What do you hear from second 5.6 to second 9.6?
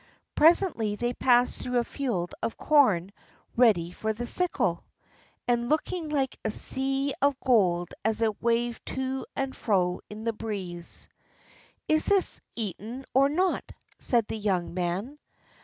looking like a sea of gold as it waved to and